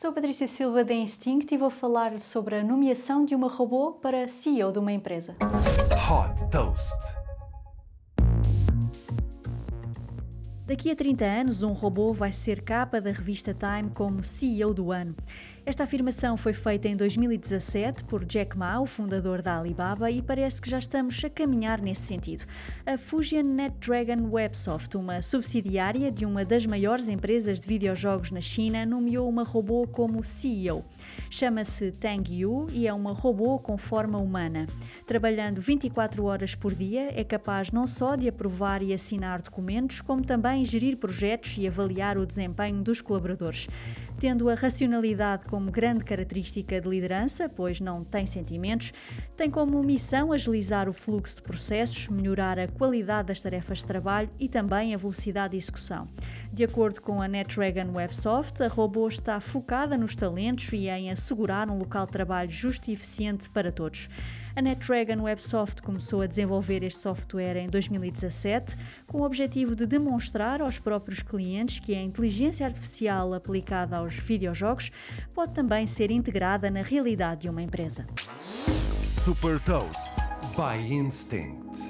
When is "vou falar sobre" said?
1.58-2.54